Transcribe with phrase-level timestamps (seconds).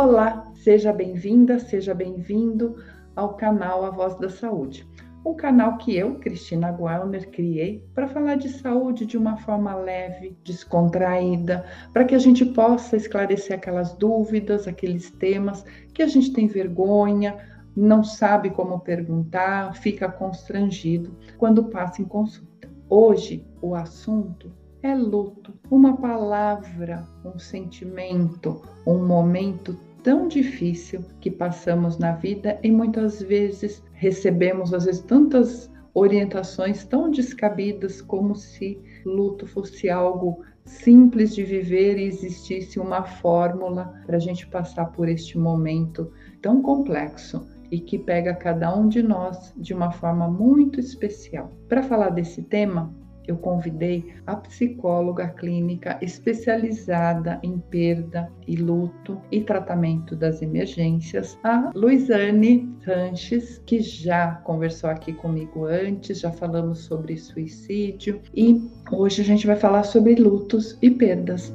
[0.00, 2.76] Olá, seja bem-vinda, seja bem-vindo
[3.16, 4.88] ao canal A Voz da Saúde.
[5.26, 10.36] Um canal que eu, Cristina Guelner, criei para falar de saúde de uma forma leve,
[10.44, 16.46] descontraída, para que a gente possa esclarecer aquelas dúvidas, aqueles temas que a gente tem
[16.46, 17.36] vergonha,
[17.74, 22.70] não sabe como perguntar, fica constrangido quando passa em consulta.
[22.88, 31.98] Hoje, o assunto é luto, uma palavra, um sentimento, um momento tão difícil que passamos
[31.98, 39.46] na vida e muitas vezes recebemos às vezes tantas orientações tão descabidas como se luto
[39.46, 45.38] fosse algo simples de viver e existisse uma fórmula para a gente passar por este
[45.38, 51.52] momento tão complexo e que pega cada um de nós de uma forma muito especial.
[51.68, 52.94] Para falar desse tema,
[53.28, 61.70] eu convidei a psicóloga clínica especializada em perda e luto e tratamento das emergências, a
[61.74, 69.24] Luizane Sanches, que já conversou aqui comigo antes, já falamos sobre suicídio e hoje a
[69.24, 71.52] gente vai falar sobre lutos e perdas.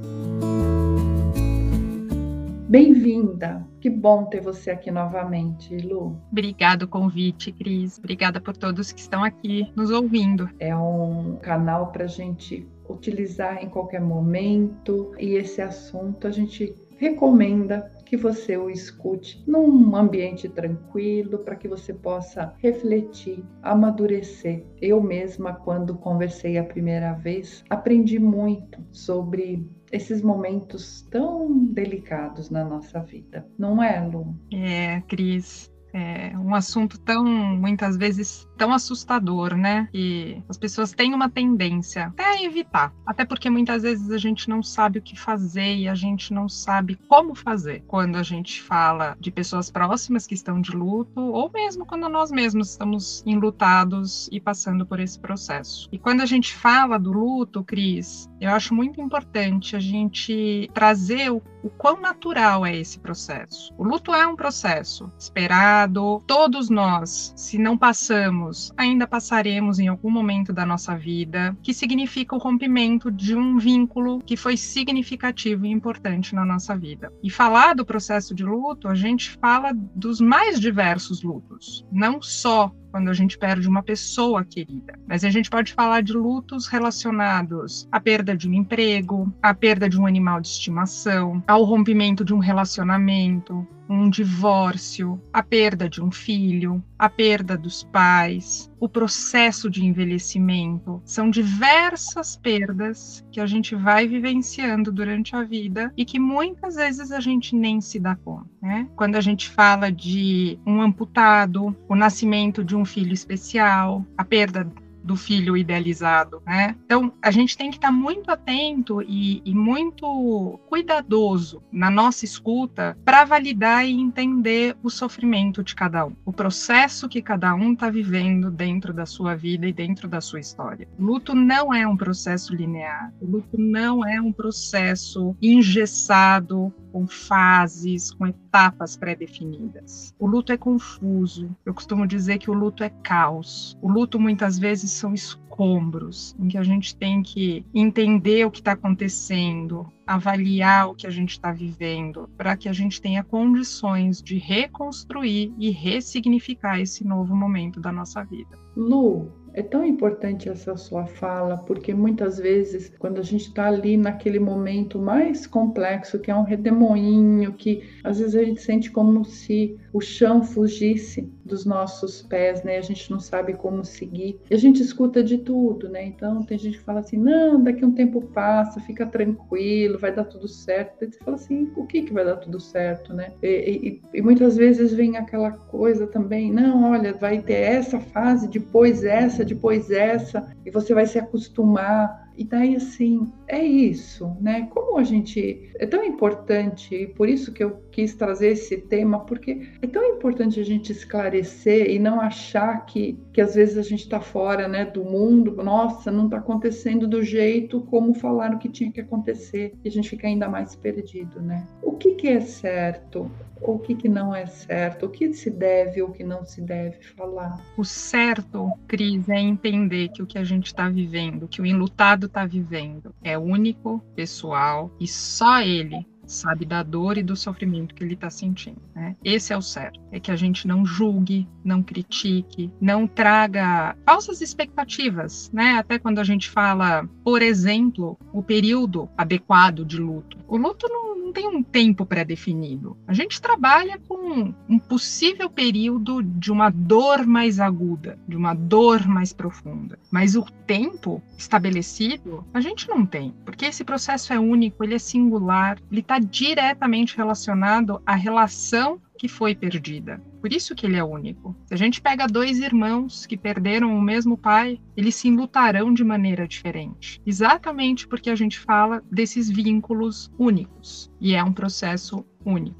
[2.74, 3.64] Bem-vinda!
[3.80, 6.20] Que bom ter você aqui novamente, Lu.
[6.32, 8.00] Obrigada o convite, Cris.
[8.00, 10.50] Obrigada por todos que estão aqui nos ouvindo.
[10.60, 16.74] É um canal para a gente utilizar em qualquer momento e esse assunto a gente
[17.04, 24.64] recomenda que você o escute num ambiente tranquilo para que você possa refletir, amadurecer.
[24.82, 32.64] Eu mesma, quando conversei a primeira vez, aprendi muito sobre esses momentos tão delicados na
[32.64, 34.36] nossa vida, não é, Lu?
[34.52, 35.73] É, Cris.
[35.94, 39.88] É um assunto tão, muitas vezes, tão assustador, né?
[39.94, 42.91] E as pessoas têm uma tendência até a evitar.
[43.05, 46.49] Até porque muitas vezes a gente não sabe o que fazer e a gente não
[46.49, 51.52] sabe como fazer quando a gente fala de pessoas próximas que estão de luto ou
[51.52, 55.87] mesmo quando nós mesmos estamos enlutados e passando por esse processo.
[55.92, 61.32] E quando a gente fala do luto, Cris, eu acho muito importante a gente trazer
[61.32, 63.74] o, o quão natural é esse processo.
[63.78, 70.12] O luto é um processo esperado todos nós, se não passamos, ainda passaremos em algum
[70.12, 75.72] momento da nossa vida, que significa o rompimento de um vínculo que foi significativo e
[75.72, 77.12] importante na nossa vida.
[77.24, 82.72] E falar do processo de luto, a gente fala dos mais diversos lutos, não só
[82.93, 84.93] quando a gente perde uma pessoa querida.
[85.08, 89.89] Mas a gente pode falar de lutos relacionados à perda de um emprego, à perda
[89.89, 96.02] de um animal de estimação, ao rompimento de um relacionamento, um divórcio, a perda de
[96.02, 101.02] um filho, a perda dos pais, o processo de envelhecimento.
[101.05, 107.11] São diversas perdas que a gente vai vivenciando durante a vida e que muitas vezes
[107.11, 108.49] a gente nem se dá conta.
[108.61, 108.88] Né?
[108.95, 114.70] Quando a gente fala de um amputado, o nascimento de um filho especial, a perda
[115.03, 116.75] do filho idealizado, né?
[116.86, 122.97] Então, a gente tem que estar muito atento e, e muito cuidadoso na nossa escuta
[123.03, 127.89] para validar e entender o sofrimento de cada um, o processo que cada um está
[127.89, 130.88] vivendo dentro da sua vida e dentro da sua história.
[130.97, 138.27] Luto não é um processo linear, luto não é um processo engessado, com fases, com
[138.27, 140.13] etapas pré-definidas.
[140.19, 141.50] O luto é confuso.
[141.65, 143.75] Eu costumo dizer que o luto é caos.
[143.81, 148.59] O luto muitas vezes são escombros, em que a gente tem que entender o que
[148.59, 154.21] está acontecendo, avaliar o que a gente está vivendo, para que a gente tenha condições
[154.21, 158.56] de reconstruir e ressignificar esse novo momento da nossa vida.
[158.75, 163.95] Lu, é tão importante essa sua fala, porque muitas vezes, quando a gente está ali
[163.95, 169.24] naquele momento mais complexo, que é um redemoinho, que às vezes a gente sente como
[169.24, 172.77] se o chão fugisse dos nossos pés, né?
[172.77, 174.39] A gente não sabe como seguir.
[174.50, 176.06] E a gente escuta de tudo, né?
[176.06, 180.23] Então tem gente que fala assim: não, daqui um tempo passa, fica tranquilo, vai dar
[180.23, 181.03] tudo certo.
[181.03, 183.31] E você fala assim: o que, que vai dar tudo certo, né?
[183.44, 188.47] E, e, e muitas vezes vem aquela coisa também: não, olha, vai ter essa fase,
[188.47, 194.68] depois essa, depois essa, e você vai se acostumar e daí, assim, é isso, né?
[194.71, 195.71] Como a gente.
[195.75, 200.03] É tão importante, e por isso que eu quis trazer esse tema, porque é tão
[200.03, 204.68] importante a gente esclarecer e não achar que, que às vezes a gente está fora
[204.68, 209.74] né, do mundo, nossa, não está acontecendo do jeito como falaram que tinha que acontecer,
[209.83, 211.68] e a gente fica ainda mais perdido, né?
[211.81, 213.30] O que, que é certo?
[213.71, 216.97] o que, que não é certo, o que se deve ou que não se deve
[217.15, 217.59] falar.
[217.77, 222.22] O certo, Cris, é entender que o que a gente está vivendo, que o enlutado
[222.25, 228.03] está vivendo, é único, pessoal e só ele sabe da dor e do sofrimento que
[228.03, 228.81] ele está sentindo.
[228.95, 229.15] Né?
[229.23, 229.99] Esse é o certo.
[230.11, 235.77] É que a gente não julgue, não critique, não traga falsas expectativas, né?
[235.77, 240.37] Até quando a gente fala, por exemplo, o período adequado de luto.
[240.47, 241.02] O luto não
[241.33, 242.95] tem um tempo pré-definido.
[243.07, 249.07] A gente trabalha com um possível período de uma dor mais aguda, de uma dor
[249.07, 250.00] mais profunda.
[250.12, 255.00] Mas o tempo estabelecido a gente não tem, porque esse processo é único, ele é
[255.00, 260.21] singular, ele está diretamente relacionado à relação que foi perdida.
[260.42, 261.56] Por isso que ele é único.
[261.65, 266.04] Se a gente pega dois irmãos que perderam o mesmo pai, eles se lutarão de
[266.04, 267.21] maneira diferente.
[267.25, 271.12] Exatamente porque a gente fala desses vínculos únicos.
[271.21, 272.80] E é um processo único.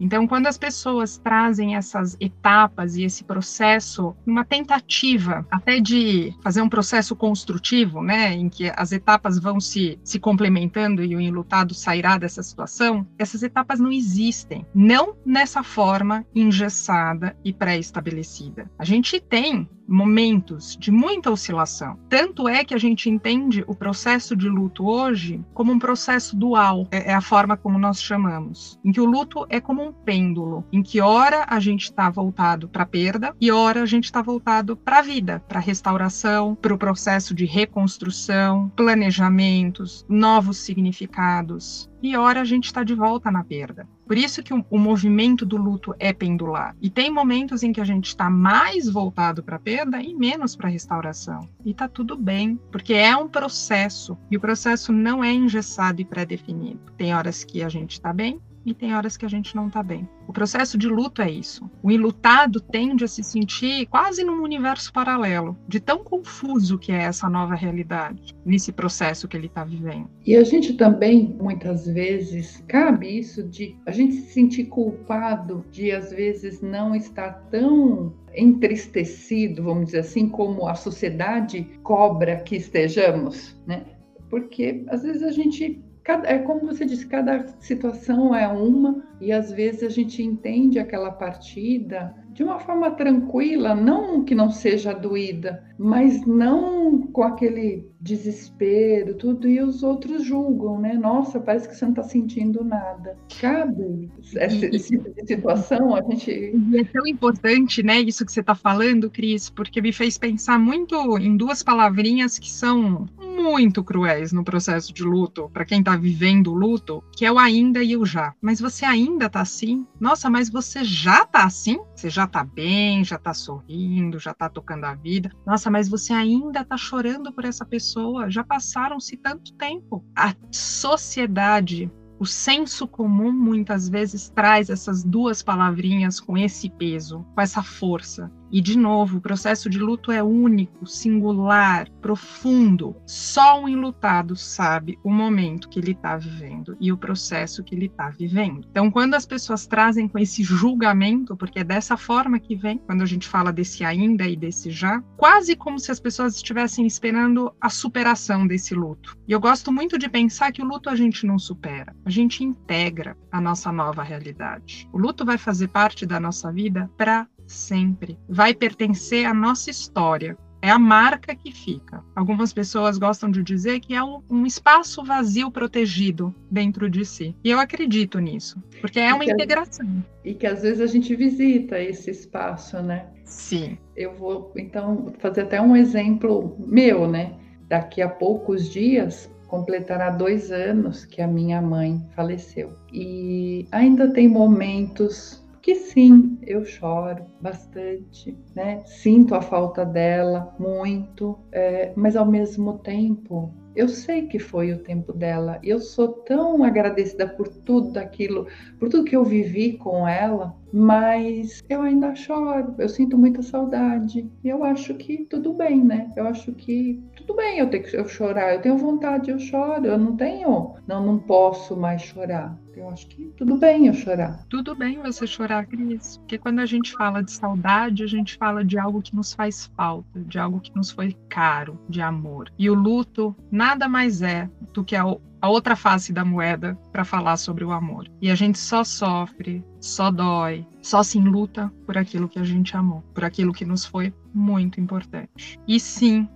[0.00, 6.62] Então, quando as pessoas trazem essas etapas e esse processo, uma tentativa até de fazer
[6.62, 11.74] um processo construtivo, né, em que as etapas vão se, se complementando e o enlutado
[11.74, 18.70] sairá dessa situação, essas etapas não existem, não nessa forma engessada e pré-estabelecida.
[18.78, 21.98] A gente tem momentos de muita oscilação.
[22.08, 26.86] Tanto é que a gente entende o processo de luto hoje como um processo dual,
[26.92, 30.64] é, é a forma como nós chamamos, em que o luto é como um pêndulo,
[30.72, 34.22] em que hora a gente está voltado para a perda e hora a gente está
[34.22, 42.16] voltado para a vida, para restauração, para o processo de reconstrução, planejamentos, novos significados e
[42.16, 43.86] hora a gente está de volta na perda.
[44.06, 46.74] Por isso que o, o, movimento do luto é pendular.
[46.80, 50.56] E tem momentos em que a gente está mais voltado para a perda e menos
[50.56, 51.48] para a restauração.
[51.64, 54.16] E está tudo bem, porque é um processo.
[54.30, 56.80] E o processo não é engessado e pré-definido.
[56.96, 59.82] Tem horas que a gente está bem, e tem horas que a gente não está
[59.82, 60.08] bem.
[60.26, 61.68] O processo de luto é isso.
[61.82, 67.02] O enlutado tende a se sentir quase num universo paralelo, de tão confuso que é
[67.02, 70.08] essa nova realidade, nesse processo que ele está vivendo.
[70.24, 75.90] E a gente também, muitas vezes, cabe isso de a gente se sentir culpado de,
[75.90, 83.60] às vezes, não estar tão entristecido, vamos dizer assim, como a sociedade cobra que estejamos,
[83.66, 83.84] né?
[84.28, 89.32] Porque às vezes a gente Cada, é como você disse, cada situação é uma e
[89.32, 94.92] às vezes a gente entende aquela partida de uma forma tranquila, não que não seja
[94.92, 100.94] doída, mas não com aquele desespero, tudo, e os outros julgam, né?
[100.94, 103.16] Nossa, parece que você não está sentindo nada.
[103.40, 106.30] Cabe essa, esse tipo situação, a gente.
[106.30, 110.58] E é tão importante, né, isso que você está falando, Cris, porque me fez pensar
[110.58, 115.96] muito em duas palavrinhas que são muito cruéis no processo de luto, para quem está
[115.96, 118.34] vivendo o luto, que é o ainda e o já.
[118.40, 119.86] Mas você ainda está assim?
[119.98, 121.78] Nossa, mas você já está assim?
[121.94, 125.30] Você já está bem, já está sorrindo, já está tocando a vida.
[125.46, 128.30] Nossa, mas você ainda está chorando por essa pessoa?
[128.30, 130.04] Já passaram-se tanto tempo.
[130.16, 131.90] A sociedade
[132.20, 138.30] o senso comum muitas vezes traz essas duas palavrinhas com esse peso, com essa força.
[138.50, 142.96] E, de novo, o processo de luto é único, singular, profundo.
[143.06, 147.86] Só um enlutado sabe o momento que ele está vivendo e o processo que ele
[147.86, 148.66] está vivendo.
[148.70, 153.02] Então, quando as pessoas trazem com esse julgamento, porque é dessa forma que vem, quando
[153.02, 157.54] a gente fala desse ainda e desse já, quase como se as pessoas estivessem esperando
[157.60, 159.16] a superação desse luto.
[159.28, 162.42] E eu gosto muito de pensar que o luto a gente não supera, a gente
[162.42, 164.88] integra a nossa nova realidade.
[164.92, 168.18] O luto vai fazer parte da nossa vida para sempre.
[168.28, 170.36] Vai pertencer à nossa história.
[170.62, 172.04] É a marca que fica.
[172.14, 177.34] Algumas pessoas gostam de dizer que é um, um espaço vazio protegido dentro de si.
[177.42, 179.86] E eu acredito nisso, porque é uma e integração.
[180.22, 183.06] e que às vezes a gente visita esse espaço, né?
[183.24, 183.78] Sim.
[183.96, 187.32] Eu vou então fazer até um exemplo meu, né?
[187.66, 192.76] Daqui a poucos dias completará dois anos que a minha mãe faleceu.
[192.92, 198.82] E ainda tem momentos que sim, eu choro bastante, né?
[198.86, 204.78] Sinto a falta dela muito, é, mas ao mesmo tempo eu sei que foi o
[204.78, 205.58] tempo dela.
[205.62, 208.46] Eu sou tão agradecida por tudo aquilo,
[208.78, 214.28] por tudo que eu vivi com ela, mas eu ainda choro, eu sinto muita saudade.
[214.42, 216.10] E eu acho que tudo bem, né?
[216.16, 219.86] Eu acho que tudo bem eu ter que eu chorar, eu tenho vontade, eu choro,
[219.86, 222.58] eu não tenho, não, não posso mais chorar.
[222.76, 224.44] Eu acho que tudo bem eu chorar.
[224.48, 226.20] Tudo bem você chorar, Cris.
[226.30, 229.66] Porque quando a gente fala de saudade, a gente fala de algo que nos faz
[229.76, 232.52] falta, de algo que nos foi caro, de amor.
[232.56, 235.04] E o luto nada mais é do que a,
[235.42, 238.08] outra face da moeda para falar sobre o amor.
[238.22, 242.76] E a gente só sofre, só dói, só se luta por aquilo que a gente
[242.76, 245.58] amou, por aquilo que nos foi muito importante.
[245.66, 246.28] E sim,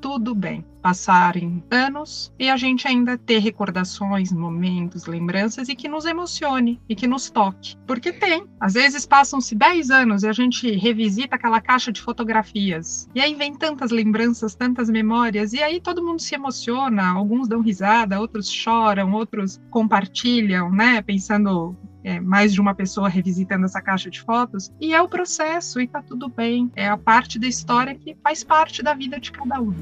[0.00, 0.64] tudo bem.
[0.82, 6.96] Passarem anos e a gente ainda ter recordações, momentos, lembranças e que nos emocione e
[6.96, 7.76] que nos toque.
[7.86, 8.46] Porque tem.
[8.58, 13.06] Às vezes passam-se 10 anos e a gente revisita aquela caixa de fotografias.
[13.14, 17.60] E aí vem tantas lembranças, tantas memórias, e aí todo mundo se emociona, alguns dão
[17.60, 21.02] risada, outros choram, outros compartilham, né?
[21.02, 25.80] Pensando é, mais de uma pessoa revisitando essa caixa de fotos, e é o processo,
[25.80, 26.70] e tá tudo bem.
[26.74, 29.74] É a parte da história que faz parte da vida de cada um.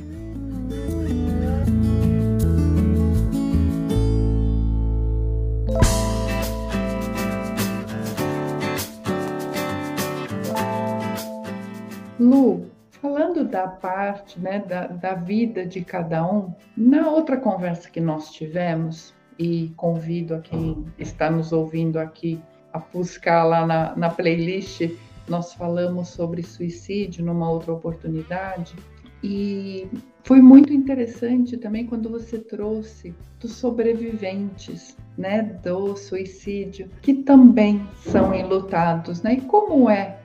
[12.19, 18.01] Lu, falando da parte né, da, da vida de cada um, na outra conversa que
[18.01, 22.41] nós tivemos, e convido a quem está nos ouvindo aqui
[22.73, 24.91] a buscar lá na, na playlist.
[25.29, 28.75] Nós falamos sobre suicídio numa outra oportunidade
[29.23, 29.87] e
[30.23, 38.35] foi muito interessante também quando você trouxe dos sobreviventes, né, do suicídio, que também são
[38.35, 39.35] enlutados, né?
[39.35, 40.19] E como é,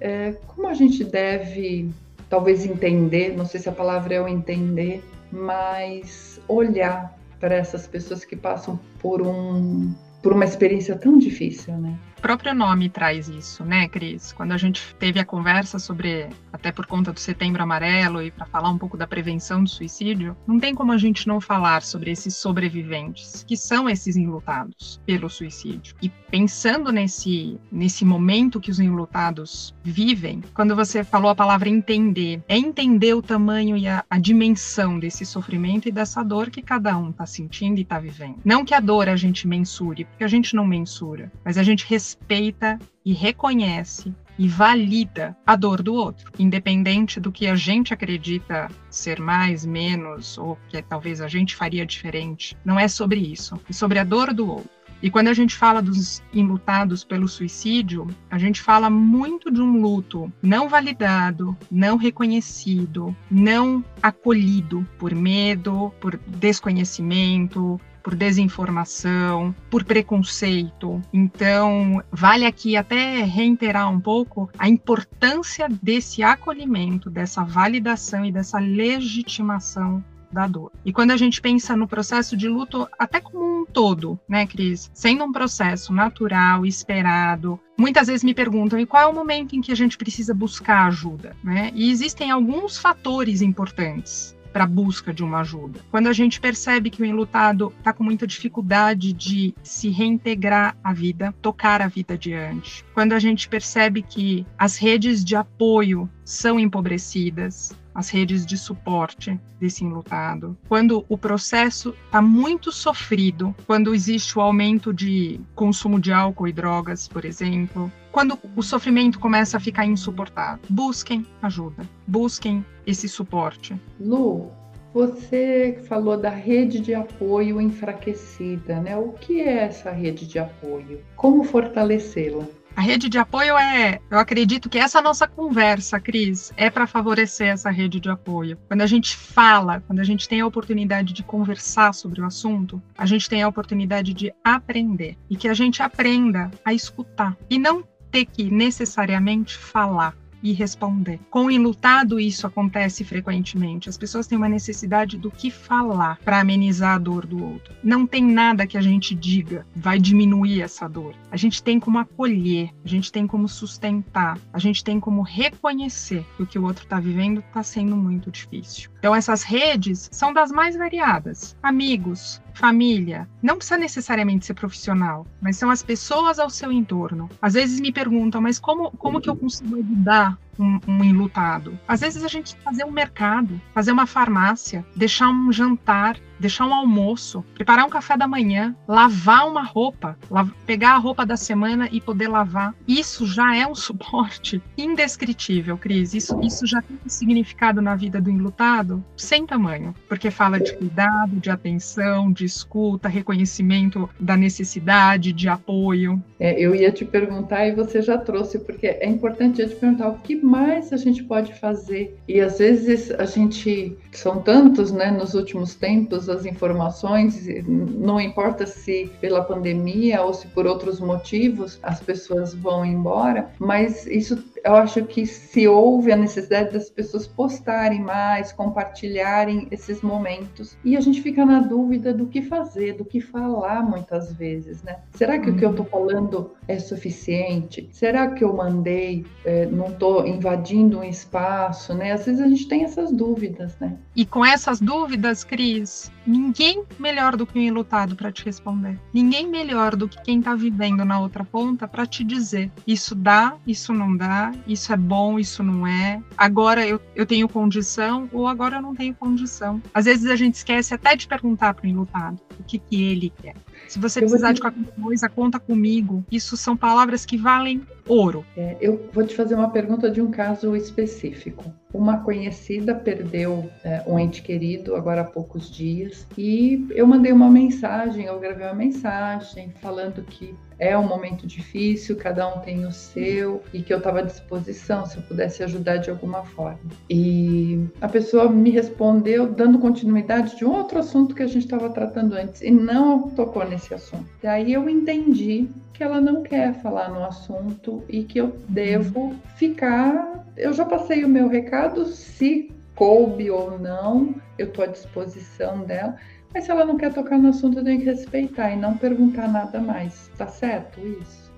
[0.00, 1.90] é como a gente deve
[2.28, 8.24] talvez entender, não sei se a palavra é o entender, mas olhar para essas pessoas
[8.24, 11.96] que passam por um por uma experiência tão difícil, né?
[12.20, 14.32] Próprio nome traz isso, né, Cris?
[14.32, 18.46] Quando a gente teve a conversa sobre, até por conta do Setembro Amarelo e para
[18.46, 22.10] falar um pouco da prevenção do suicídio, não tem como a gente não falar sobre
[22.10, 25.94] esses sobreviventes, que são esses enlutados pelo suicídio.
[26.02, 32.42] E pensando nesse nesse momento que os enlutados vivem, quando você falou a palavra entender,
[32.48, 36.96] é entender o tamanho e a, a dimensão desse sofrimento e dessa dor que cada
[36.96, 38.40] um está sentindo e está vivendo.
[38.44, 41.84] Não que a dor a gente mensure, porque a gente não mensura, mas a gente
[42.06, 48.68] respeita e reconhece e valida a dor do outro, independente do que a gente acredita
[48.88, 52.56] ser mais, menos, ou que talvez a gente faria diferente.
[52.64, 54.70] Não é sobre isso, é sobre a dor do outro.
[55.02, 59.80] E quando a gente fala dos enlutados pelo suicídio, a gente fala muito de um
[59.80, 71.02] luto não validado, não reconhecido, não acolhido por medo, por desconhecimento, por desinformação, por preconceito.
[71.12, 78.60] Então, vale aqui até reiterar um pouco a importância desse acolhimento, dessa validação e dessa
[78.60, 80.70] legitimação da dor.
[80.84, 84.88] E quando a gente pensa no processo de luto, até como um todo, né, Cris?
[84.94, 89.60] Sendo um processo natural, esperado, muitas vezes me perguntam e qual é o momento em
[89.60, 91.72] que a gente precisa buscar ajuda, né?
[91.74, 95.80] E existem alguns fatores importantes para a busca de uma ajuda.
[95.90, 100.94] Quando a gente percebe que o enlutado está com muita dificuldade de se reintegrar à
[100.94, 102.82] vida, tocar a vida adiante.
[102.94, 109.40] Quando a gente percebe que as redes de apoio são empobrecidas, as redes de suporte
[109.58, 110.56] desse enlutado.
[110.68, 116.52] Quando o processo está muito sofrido, quando existe o aumento de consumo de álcool e
[116.52, 123.74] drogas, por exemplo, quando o sofrimento começa a ficar insuportável, busquem ajuda, busquem esse suporte.
[123.98, 124.50] Lu,
[124.92, 128.96] você falou da rede de apoio enfraquecida, né?
[128.96, 131.00] O que é essa rede de apoio?
[131.16, 132.46] Como fortalecê-la?
[132.76, 137.48] A rede de apoio é, eu acredito que essa nossa conversa, Cris, é para favorecer
[137.48, 138.58] essa rede de apoio.
[138.68, 142.80] Quando a gente fala, quando a gente tem a oportunidade de conversar sobre o assunto,
[142.96, 145.16] a gente tem a oportunidade de aprender.
[145.30, 147.34] E que a gente aprenda a escutar.
[147.48, 150.14] E não ter que necessariamente falar
[150.50, 151.18] e responder.
[151.30, 153.88] Com o enlutado, isso acontece frequentemente.
[153.88, 157.74] As pessoas têm uma necessidade do que falar para amenizar a dor do outro.
[157.82, 161.14] Não tem nada que a gente diga vai diminuir essa dor.
[161.30, 166.24] A gente tem como acolher, a gente tem como sustentar, a gente tem como reconhecer
[166.36, 168.90] que o que o outro está vivendo está sendo muito difícil.
[168.98, 175.56] Então, essas redes são das mais variadas: amigos, família, não precisa necessariamente ser profissional, mas
[175.56, 177.28] são as pessoas ao seu entorno.
[177.40, 181.78] Às vezes me perguntam, mas como, como que eu consigo ajudar um, um enlutado?
[181.86, 186.74] Às vezes a gente fazer um mercado, fazer uma farmácia, deixar um jantar, deixar um
[186.74, 190.18] almoço, preparar um café da manhã, lavar uma roupa,
[190.66, 192.74] pegar a roupa da semana e poder lavar.
[192.86, 196.14] Isso já é um suporte indescritível, Cris.
[196.14, 200.74] Isso, isso já tem um significado na vida do enlutado sem tamanho, porque fala de
[200.74, 206.22] cuidado, de atenção, de escuta, reconhecimento da necessidade, de apoio.
[206.38, 210.08] É, eu ia te perguntar e você já trouxe, porque é importante eu te perguntar
[210.08, 212.16] o que mais a gente pode fazer.
[212.28, 218.66] E às vezes a gente, são tantos, né, nos últimos tempos, as informações, não importa
[218.66, 224.74] se pela pandemia ou se por outros motivos as pessoas vão embora, mas isso eu
[224.74, 231.00] acho que se houve a necessidade das pessoas postarem mais, compartilharem esses momentos, e a
[231.00, 234.96] gente fica na dúvida do que fazer, do que falar muitas vezes, né?
[235.14, 235.54] Será que uhum.
[235.54, 237.88] o que eu estou falando é suficiente?
[237.92, 242.10] Será que eu mandei, é, não estou invadindo um espaço, né?
[242.10, 243.96] Às vezes a gente tem essas dúvidas, né?
[244.16, 248.98] E com essas dúvidas, Cris, ninguém melhor do que um enlutado para te responder.
[249.12, 253.56] Ninguém melhor do que quem está vivendo na outra ponta para te dizer isso dá,
[253.66, 256.22] isso não dá, isso é bom, isso não é.
[256.36, 259.82] Agora eu, eu tenho condição ou agora eu não tenho condição.
[259.94, 263.32] Às vezes a gente esquece até de perguntar para o enlutado o que, que ele
[263.42, 263.54] quer.
[263.88, 266.24] Se você precisar de qualquer coisa, conta comigo.
[266.30, 268.44] Isso são palavras que valem ouro.
[268.56, 271.72] É, eu vou te fazer uma pergunta de um caso específico.
[271.92, 277.50] Uma conhecida perdeu é, um ente querido agora há poucos dias e eu mandei uma
[277.50, 282.92] mensagem, eu gravei uma mensagem falando que é um momento difícil, cada um tem o
[282.92, 286.78] seu e que eu estava à disposição se eu pudesse ajudar de alguma forma.
[287.08, 291.88] E a pessoa me respondeu dando continuidade de um outro assunto que a gente estava
[291.90, 294.26] tratando antes e não tocou nesse assunto.
[294.42, 300.46] Daí eu entendi que ela não quer falar no assunto e que eu devo ficar.
[300.56, 306.16] Eu já passei o meu recado, se coube ou não, eu estou à disposição dela
[306.56, 309.46] mas se ela não quer tocar no assunto, eu tenho que respeitar e não perguntar
[309.46, 310.30] nada mais.
[310.38, 311.52] Tá certo isso?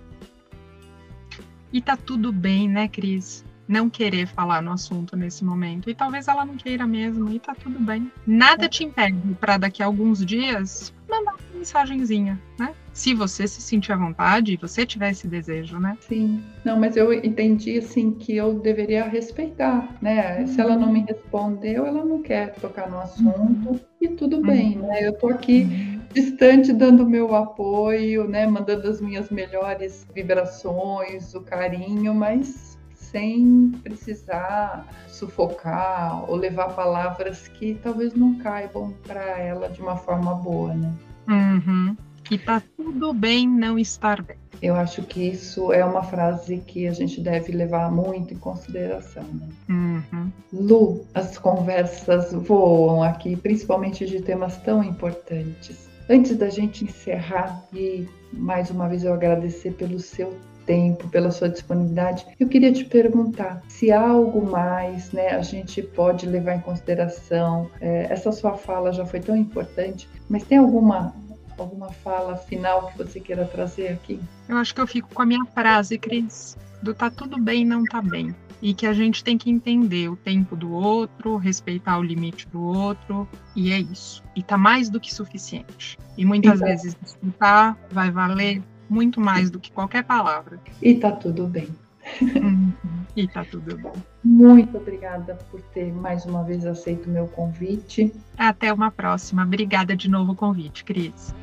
[1.72, 3.44] E tá tudo bem, né, Cris?
[3.68, 5.88] Não querer falar no assunto nesse momento.
[5.88, 8.10] E talvez ela não queira mesmo, e tá tudo bem.
[8.26, 8.68] Nada é.
[8.68, 12.74] te impede para daqui a alguns dias mandar uma mensagenzinha, né?
[12.98, 15.96] se você se sentir à vontade e você tiver esse desejo, né?
[16.00, 16.42] Sim.
[16.64, 20.40] Não, mas eu entendi assim que eu deveria respeitar, né?
[20.40, 20.46] Uhum.
[20.48, 23.80] Se ela não me respondeu, ela não quer tocar no assunto uhum.
[24.00, 25.06] E tudo bem, né?
[25.06, 25.66] Eu tô aqui
[26.12, 34.86] distante dando meu apoio, né, mandando as minhas melhores vibrações, o carinho, mas sem precisar
[35.06, 40.92] sufocar ou levar palavras que talvez não caibam para ela de uma forma boa, né?
[41.28, 41.96] Uhum
[42.28, 44.36] que tá tudo bem não estar bem.
[44.60, 49.24] Eu acho que isso é uma frase que a gente deve levar muito em consideração.
[49.24, 49.48] Né?
[49.68, 50.30] Uhum.
[50.52, 55.88] Lu, as conversas voam aqui, principalmente de temas tão importantes.
[56.10, 60.34] Antes da gente encerrar e mais uma vez eu agradecer pelo seu
[60.68, 62.26] tempo, pela sua disponibilidade.
[62.38, 67.70] Eu queria te perguntar se há algo mais, né, a gente pode levar em consideração.
[67.80, 71.14] É, essa sua fala já foi tão importante, mas tem alguma
[71.62, 74.20] alguma fala final que você queira trazer aqui?
[74.48, 77.84] Eu acho que eu fico com a minha frase, Cris, do tá tudo bem, não
[77.84, 78.34] tá bem.
[78.60, 82.60] E que a gente tem que entender o tempo do outro, respeitar o limite do
[82.60, 84.22] outro, e é isso.
[84.34, 85.96] E tá mais do que suficiente.
[86.16, 90.60] E muitas então, vezes escutar vai valer muito mais do que qualquer palavra.
[90.82, 91.68] E tá tudo bem.
[92.20, 92.67] Uhum.
[93.18, 93.92] E tá tudo bem.
[94.22, 98.14] Muito obrigada por ter mais uma vez aceito o meu convite.
[98.36, 99.42] Até uma próxima.
[99.42, 101.34] Obrigada de novo o convite, Cris.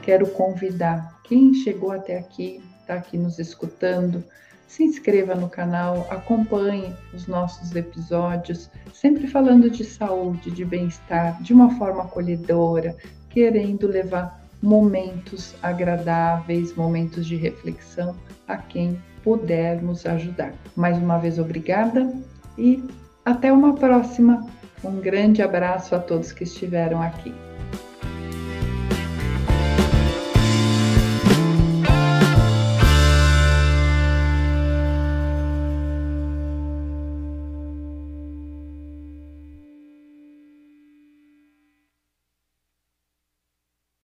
[0.00, 4.24] Quero convidar quem chegou até aqui, está aqui nos escutando,
[4.66, 11.52] se inscreva no canal, acompanhe os nossos episódios, sempre falando de saúde, de bem-estar, de
[11.52, 12.96] uma forma acolhedora,
[13.28, 18.16] querendo levar momentos agradáveis, momentos de reflexão
[18.48, 20.52] a quem pudermos ajudar.
[20.74, 22.12] Mais uma vez, obrigada
[22.58, 22.82] e
[23.24, 24.44] até uma próxima.
[24.82, 27.32] Um grande abraço a todos que estiveram aqui.